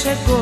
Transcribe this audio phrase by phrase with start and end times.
[0.00, 0.39] chegou.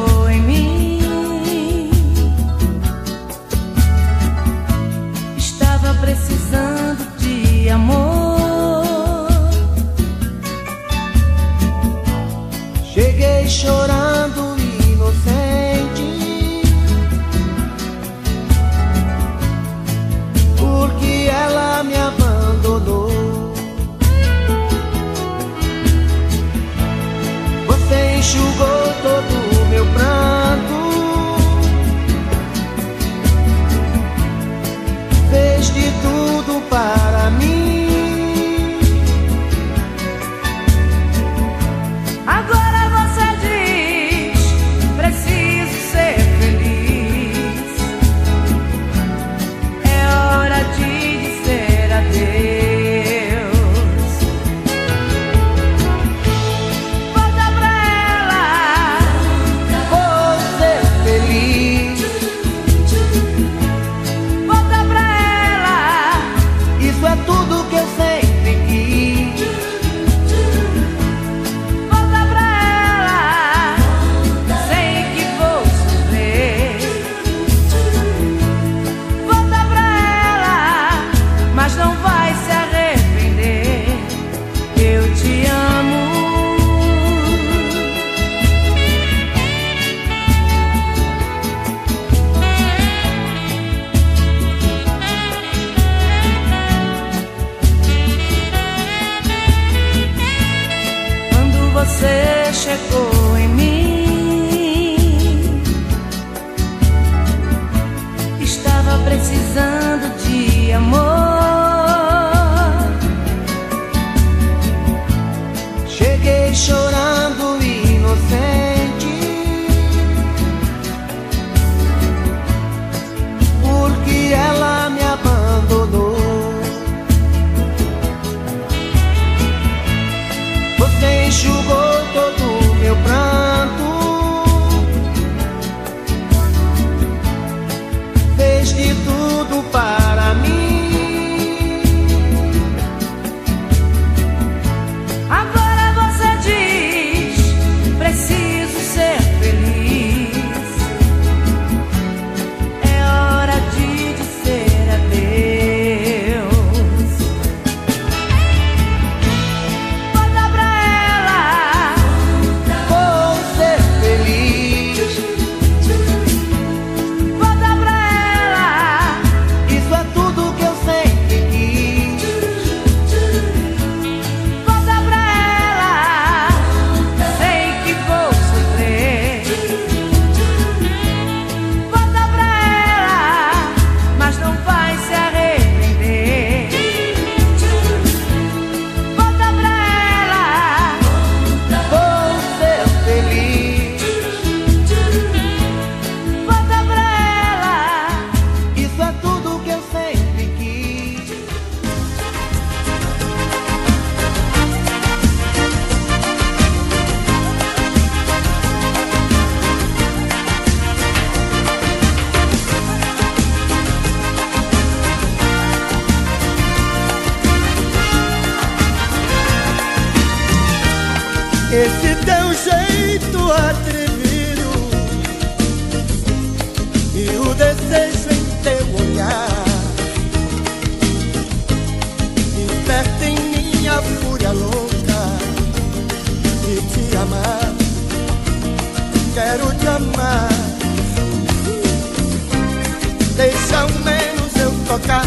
[244.99, 245.25] jogar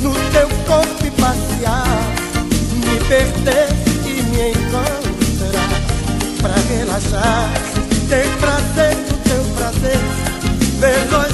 [0.00, 1.84] no teu corpo e passear,
[2.74, 3.68] me perder
[4.04, 5.70] e me encontrar,
[6.40, 7.50] pra relaxar,
[8.08, 10.00] ter prazer no teu prazer,
[10.80, 11.29] vergonha.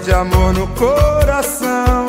[0.00, 2.07] De amor no coração.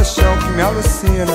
[0.00, 1.32] Paixão que me alucina.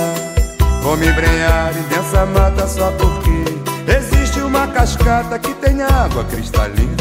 [0.81, 3.45] Vou me embrenhar em densa mata só porque
[3.87, 6.95] Existe uma cascata que tem água cristalina.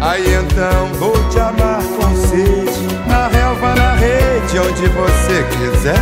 [0.00, 5.94] Aí então vou te amar com sede Na relva, na rede, onde você quiser.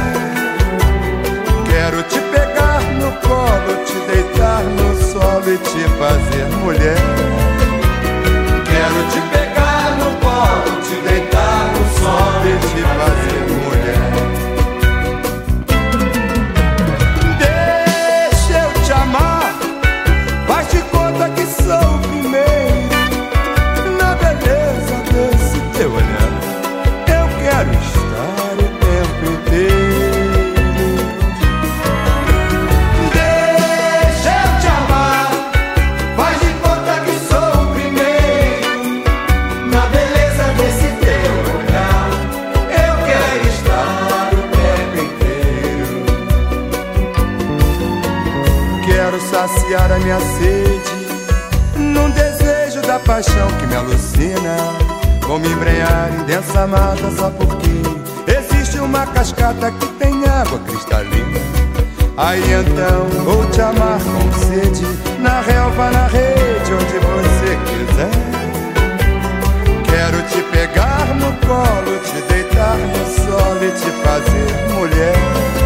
[1.71, 6.99] Quero te pegar no colo, te deitar no solo e te fazer mulher.
[8.65, 13.22] Quero te pegar no colo, te deitar no solo e
[55.27, 57.71] Vou me embrenhar dessa mata só porque
[58.31, 61.41] existe uma cascata que tem água cristalina.
[62.17, 64.87] Aí então vou te amar com sede
[65.19, 68.11] na relva, na rede, onde você quiser.
[69.91, 75.62] Quero te pegar no colo, te deitar no solo e te fazer mulher.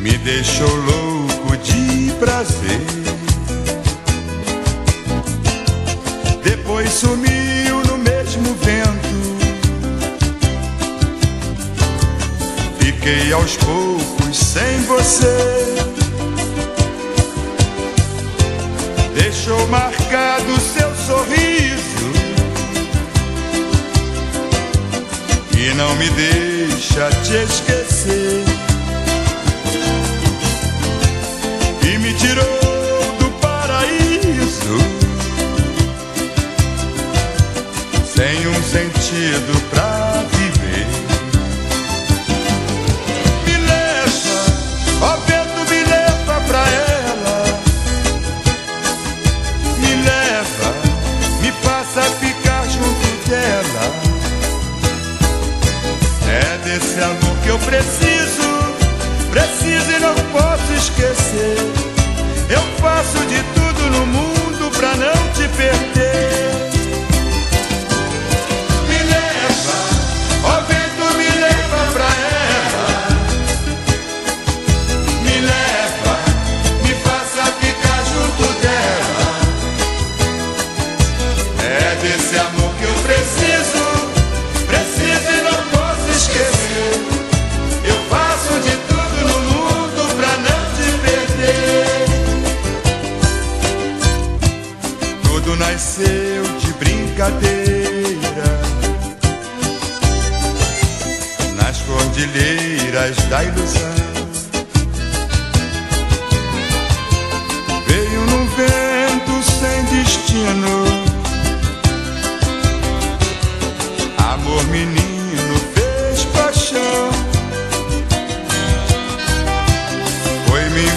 [0.00, 2.80] Me deixou louco de prazer.
[6.42, 9.10] Depois sumiu no mesmo vento.
[12.78, 15.74] Fiquei aos poucos sem você.
[19.14, 22.10] Deixou marcado seu sorriso
[25.58, 28.49] e não me deixa te esquecer.
[32.20, 34.76] Tirou do paraíso.
[38.04, 39.69] Sem um sentido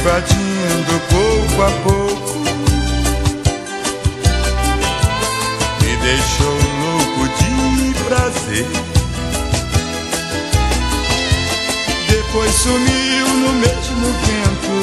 [0.03, 2.39] invadindo pouco a pouco.
[5.81, 8.67] me deixou louco de prazer.
[12.09, 14.75] Depois sumiu no mesmo vento.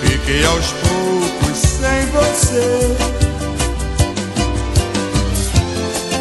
[0.00, 2.96] Fiquei aos poucos sem você.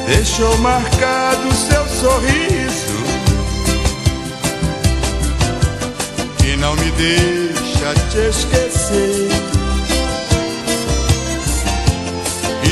[0.08, 2.73] Deixou marcado seu sorriso.
[6.64, 9.28] Não me deixa te esquecer.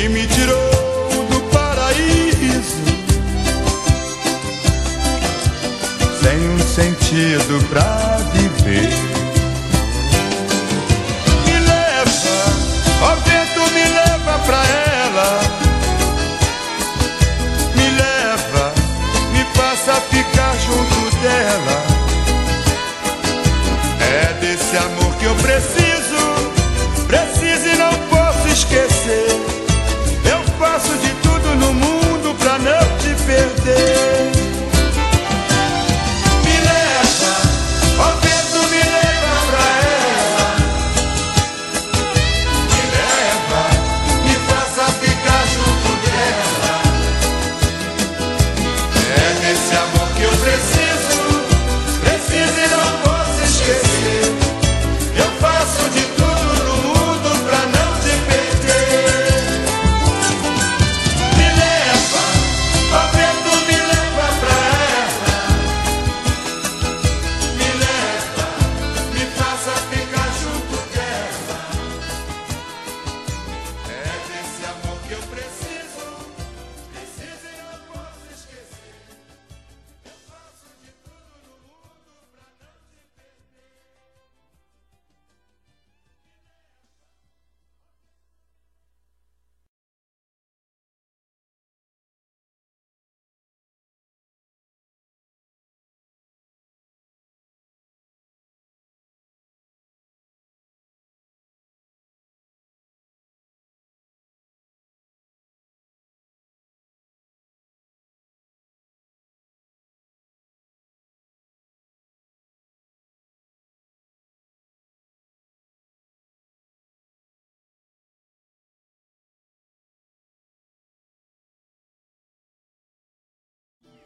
[0.01, 2.77] e me tirou do paraíso
[6.21, 9.10] sem um sentido pra viver.
[25.31, 29.27] Eu preciso, preciso e não posso esquecer.
[30.29, 34.10] Eu faço de tudo no mundo pra não te perder.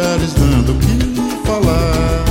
[0.00, 2.24] dando o que falar.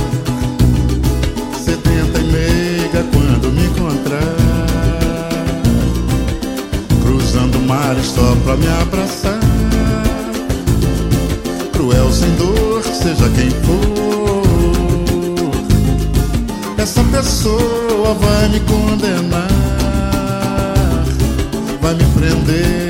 [1.64, 4.36] Setenta e meiga quando me encontrar.
[7.02, 9.40] Cruzando mares é só pra me abraçar.
[11.72, 13.90] Cruel sem dor, seja quem for.
[16.76, 19.48] Essa pessoa vai me condenar,
[21.80, 22.89] vai me prender.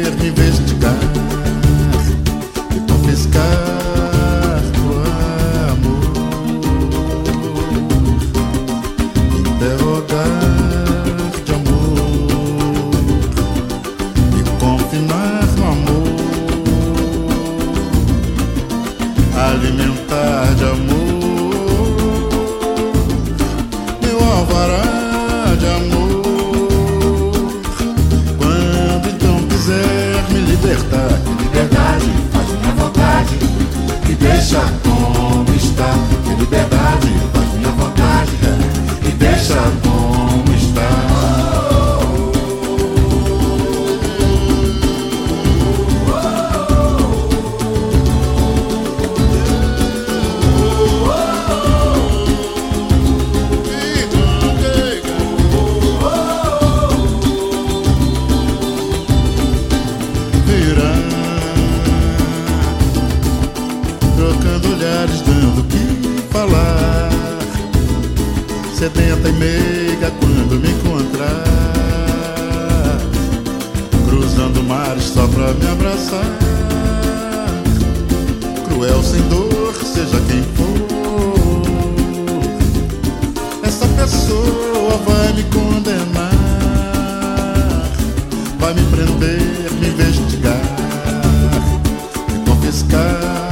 [93.10, 93.49] girl.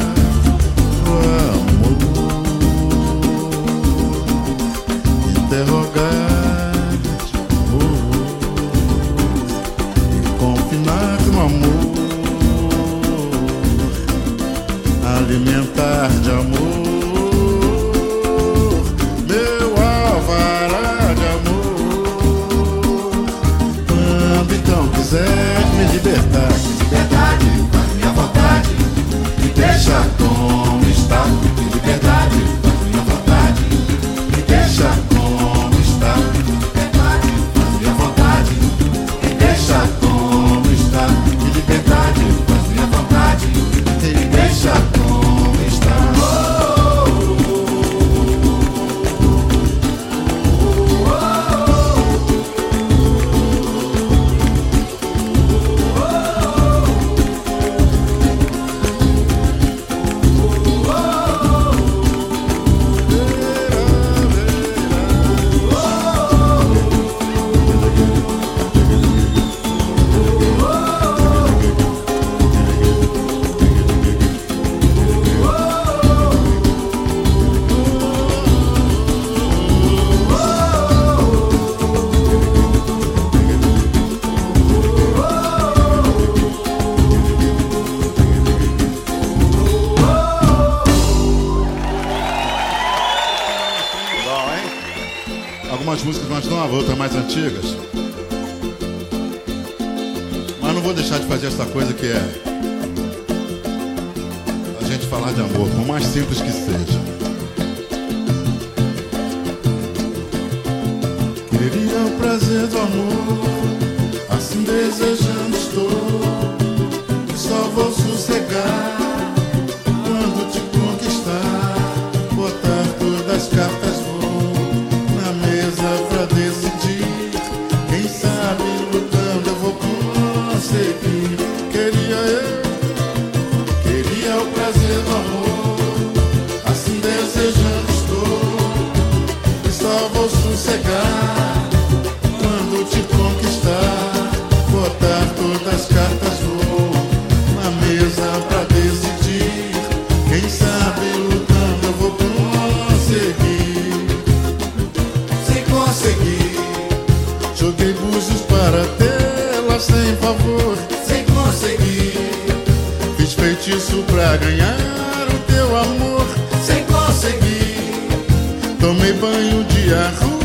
[169.91, 170.38] O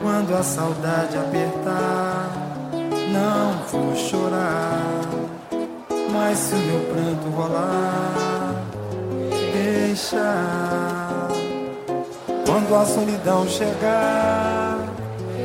[0.00, 2.30] Quando a saudade apertar,
[3.12, 5.04] não vou chorar.
[6.12, 8.54] Mas se o meu pranto rolar,
[9.52, 10.16] deixa.
[12.46, 14.78] Quando a solidão chegar,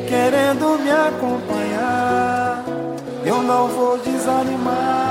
[0.07, 2.63] querendo me acompanhar,
[3.25, 5.04] eu não vou desanimar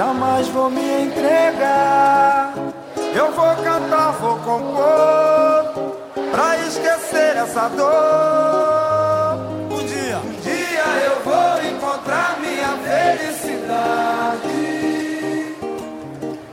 [0.00, 2.54] jamais vou me entregar.
[3.14, 5.92] Eu vou cantar, vou compor,
[6.32, 9.36] pra esquecer essa dor.
[9.70, 13.90] Um dia, um dia eu vou encontrar minha felicidade.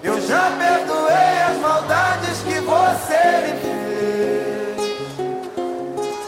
[0.04, 4.80] Eu já perdoei as maldades que você me fez.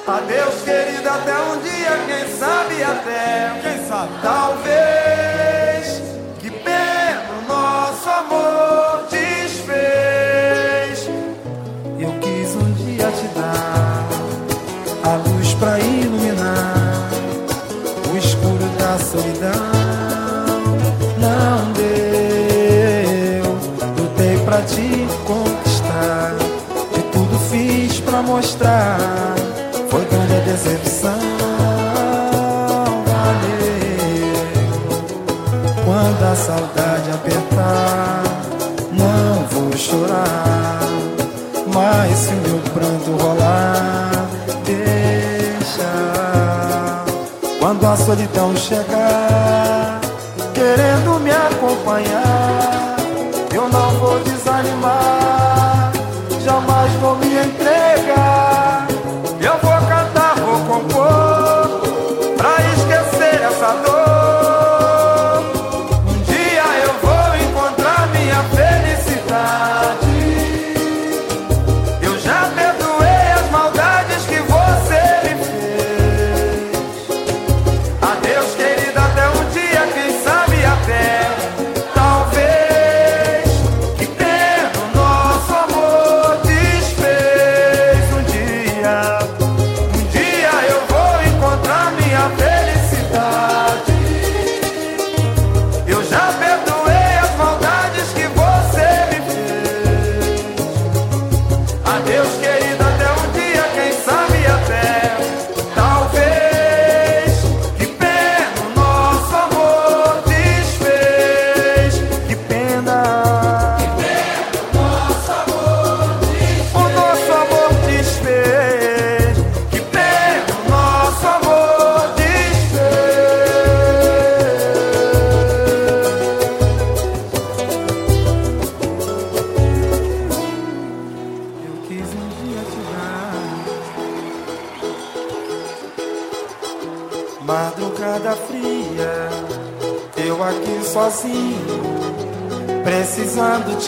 [0.08, 5.09] Adeus, querida, até um dia, quem sabe até, quem sabe, talvez.
[24.64, 26.36] te conquistar.
[26.94, 28.98] De tudo fiz pra mostrar,
[29.90, 31.20] foi grande a decepção.
[33.06, 33.60] Valeu.
[35.86, 38.24] Quando a saudade apertar,
[38.92, 40.80] não vou chorar.
[41.74, 44.12] Mas se o meu pranto rolar,
[44.66, 45.90] deixa.
[47.60, 50.00] Quando a solidão chegar,
[50.54, 52.69] querendo me acompanhar
[54.62, 55.92] desanimar.
[56.44, 57.29] Jamais vou me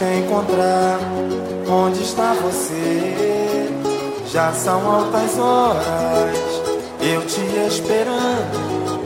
[0.02, 1.00] te encontrar.
[1.70, 3.70] Onde está você?
[4.26, 6.38] Já são altas horas,
[7.00, 9.00] eu te esperando,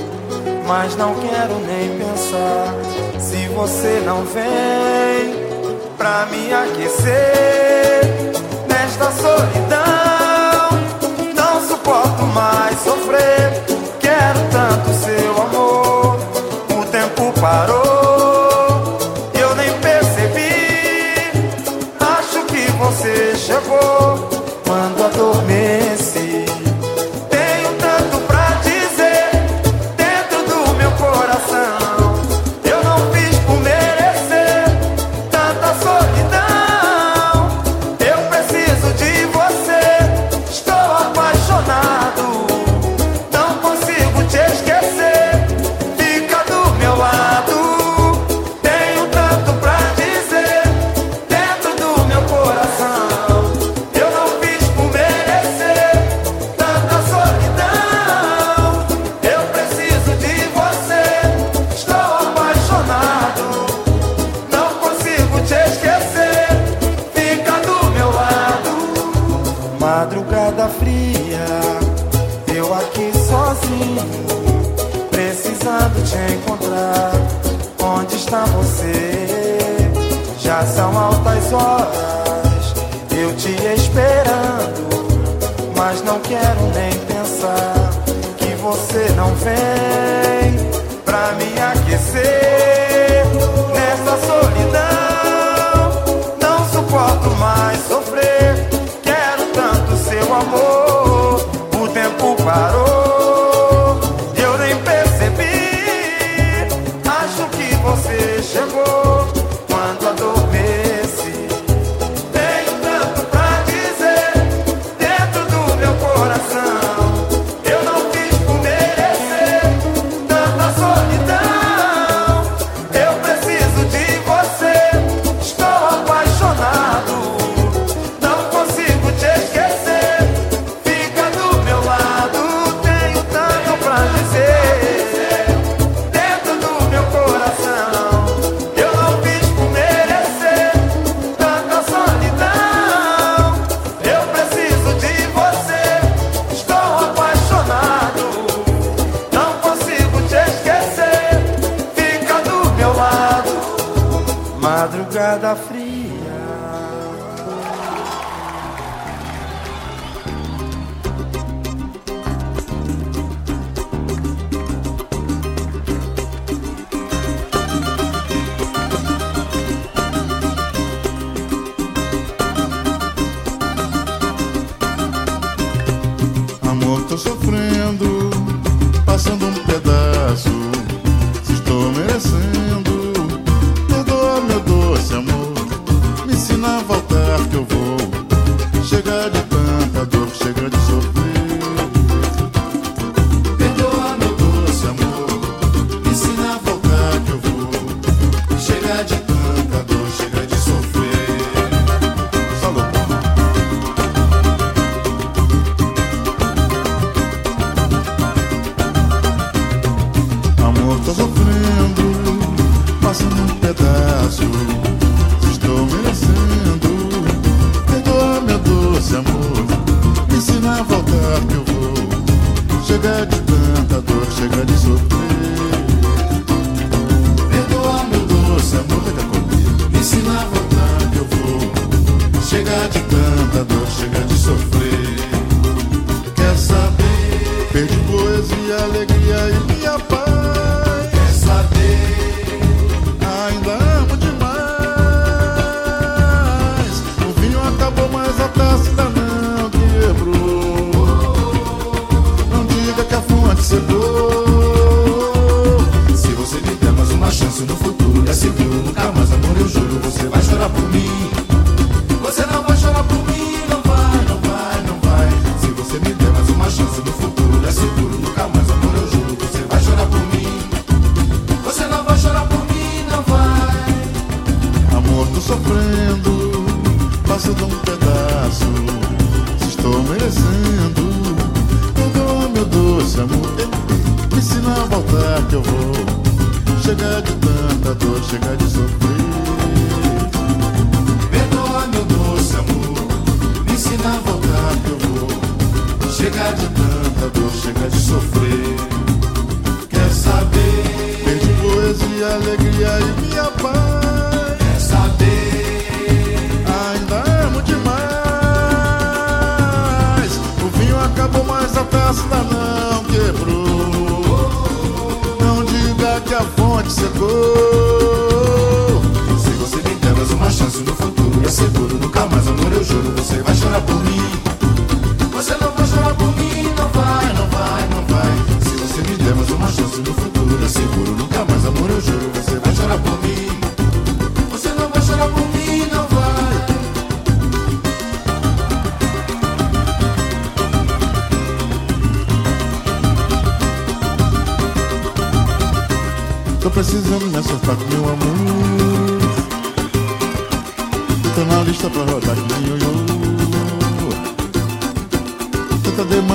[0.66, 2.74] mas não quero nem pensar.
[3.20, 5.36] Se você não vem
[5.98, 8.02] pra me aquecer
[8.70, 10.70] nesta solidão,
[11.36, 13.66] não suporto mais sofrer.
[14.00, 16.18] Quero tanto seu amor,
[16.80, 18.05] o tempo parou.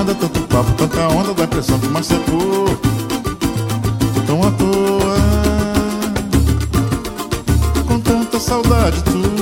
[0.01, 2.65] manda tanto papo, tanta onda dá pressão que secou.
[4.25, 5.15] Tão à toa,
[7.87, 9.40] com tanta saudade tu.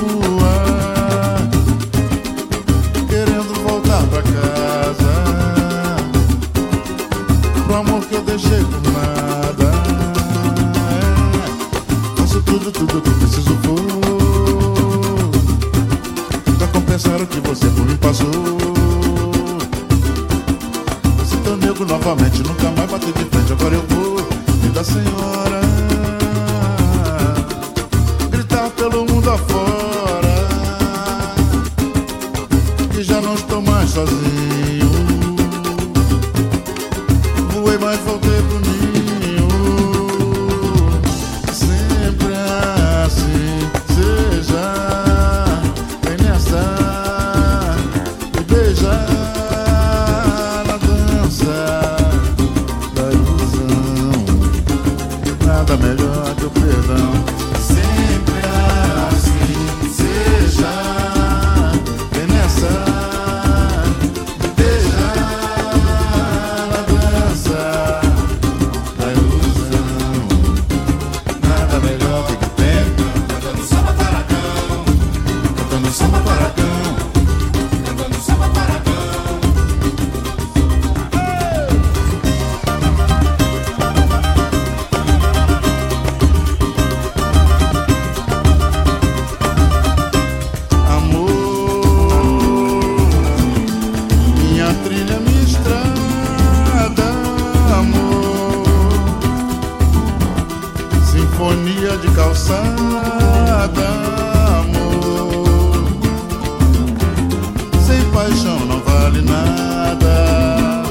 [108.30, 110.84] paixão não vale nada.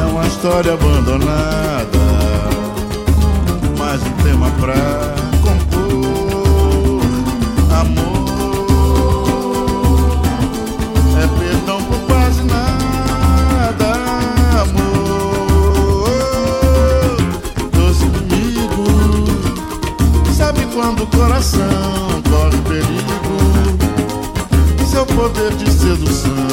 [0.00, 1.98] É uma história abandonada,
[3.78, 4.74] mais um tema pra
[5.42, 7.00] compor.
[7.80, 8.20] Amor
[11.16, 13.92] é perdão por quase nada.
[14.62, 16.06] Amor,
[17.72, 18.84] doce comigo,
[20.36, 22.09] sabe quando o coração.
[25.56, 26.49] de sedução.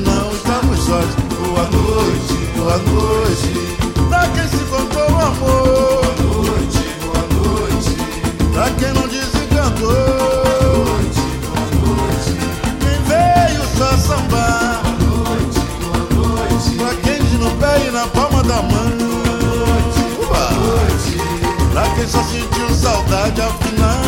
[0.00, 1.06] não estamos sós.
[1.38, 3.52] Boa noite, boa noite.
[4.08, 6.02] Pra quem se contou o amor.
[6.18, 7.90] Boa noite, boa noite.
[8.52, 9.90] Pra quem não desencantou.
[9.90, 12.32] Boa noite, boa noite.
[12.80, 14.82] Quem veio só sambar.
[14.82, 16.68] Boa noite, boa noite.
[16.76, 18.68] Pra quem diz no pé e na palma da mão.
[18.68, 21.12] Boa noite, boa noite.
[21.72, 23.98] Pra quem só sentiu saudade ao final.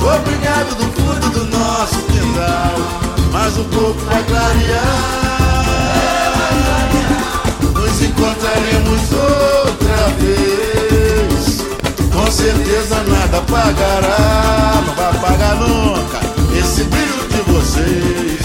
[0.00, 5.64] Obrigado do fundo do nosso quintal mas o pouco vai é clarear.
[7.72, 11.62] Nos encontraremos outra vez.
[12.12, 16.18] Com certeza nada apagará, não vai apagar nunca
[16.58, 18.40] esse brilho de vocês.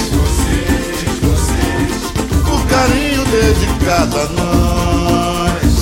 [1.23, 2.03] Vocês.
[2.47, 5.73] O carinho dedicado a nós.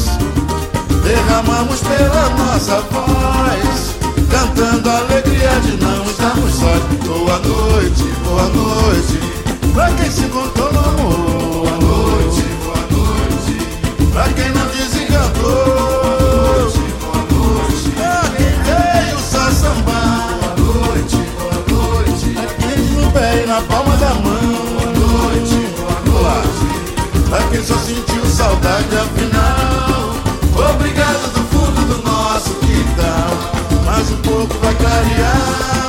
[1.04, 4.01] Derramamos pela nossa voz
[4.32, 6.82] cantando alegria de não estarmos sós.
[7.06, 9.20] Boa noite, boa noite,
[9.74, 11.64] pra quem se contou, contornou.
[11.64, 15.92] Boa noite, boa noite, pra quem não desencantou.
[23.52, 24.22] na palma da mão.
[24.24, 27.30] Boa noite, boa noite.
[27.30, 30.16] Pra quem só sentiu saudade afinal.
[30.74, 31.41] Obrigado,
[34.42, 35.81] pouco vai clarear.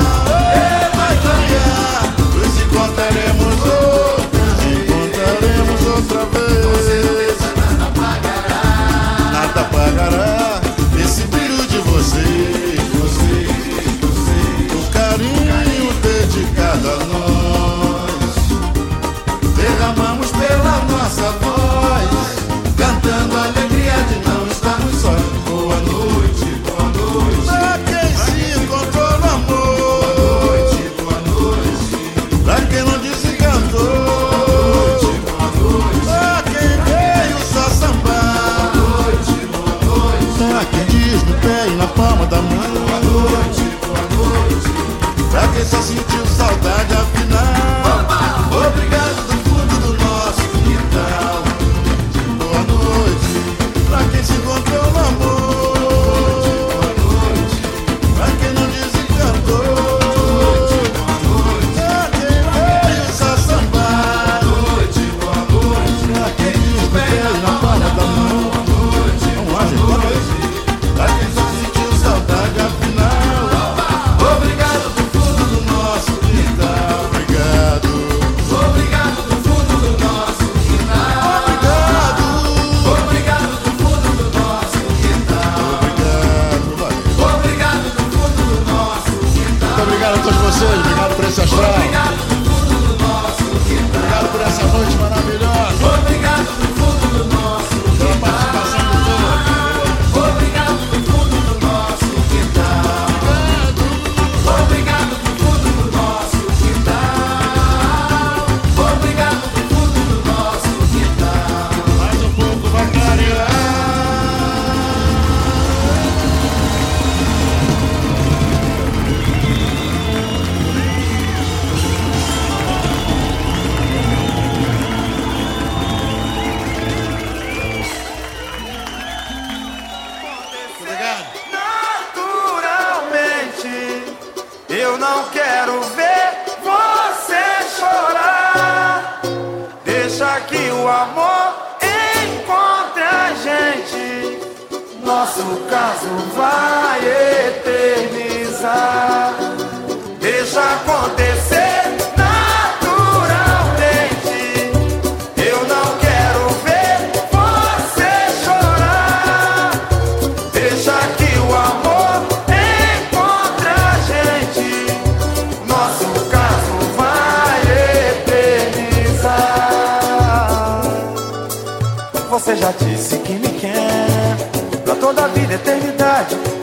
[146.43, 146.72] fire.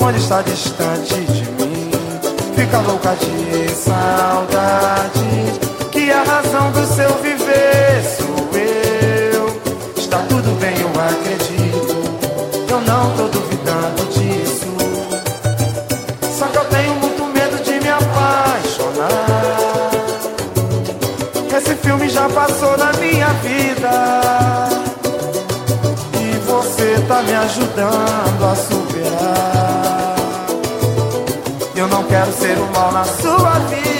[0.09, 1.91] Quando está distante de mim,
[2.55, 5.19] fica louca de saudade.
[5.91, 9.61] Que a razão do seu viver sou eu.
[9.95, 11.95] Está tudo bem, eu acredito.
[12.71, 14.75] Eu não tô duvidando disso.
[16.39, 19.11] Só que eu tenho muito medo de me apaixonar.
[21.55, 24.69] Esse filme já passou na minha vida.
[26.19, 28.48] E você tá me ajudando a
[32.09, 33.98] quero ser o mal na sua vida.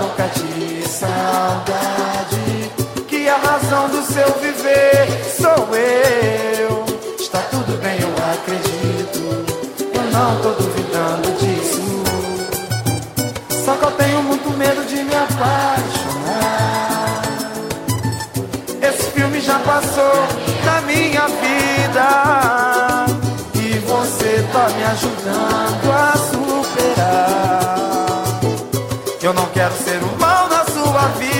[0.00, 2.70] Louca de saudade
[3.06, 5.06] Que a razão do seu viver
[5.38, 6.86] Sou eu.
[7.18, 9.20] Está tudo bem, eu acredito
[9.92, 12.02] Eu não tô duvidando disso.
[13.62, 15.60] Só que eu tenho muito medo de me apaixonar.
[18.80, 20.14] Esse filme já passou
[20.64, 22.06] na minha vida
[23.54, 27.69] E você tá me ajudando a superar
[29.30, 31.39] Eu não quero ser o mal na sua vida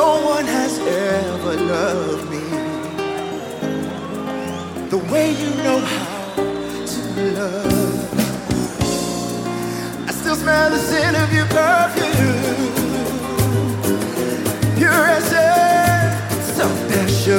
[0.00, 2.44] No one has ever loved me
[4.88, 6.34] the way you know how
[6.92, 7.00] to
[7.38, 8.04] love.
[10.08, 12.74] I still smell the scent of your perfume.
[15.16, 16.10] As air,
[16.58, 17.38] some passion.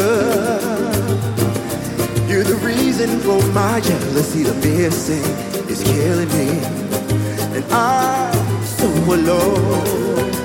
[2.29, 4.43] You're the reason for my jealousy.
[4.43, 5.25] The missing
[5.73, 6.47] is killing me,
[7.55, 8.87] and I'm so
[9.17, 10.44] alone.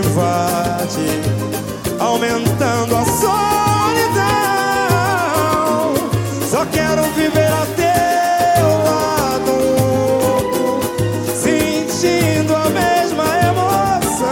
[0.00, 1.20] invade
[1.98, 3.30] Aumentando a solidão.
[6.48, 9.52] Só quero viver a teu lado
[11.34, 14.30] Sentindo a mesma emoção.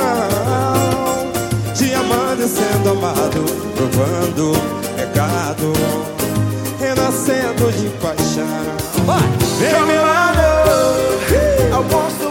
[1.75, 3.45] Te amando e sendo amado
[3.77, 4.53] Provando
[4.97, 5.73] pecado
[6.81, 8.77] Renascendo de paixão.
[9.05, 9.29] Vai!
[9.59, 12.28] Vem, meu amor Ao monstro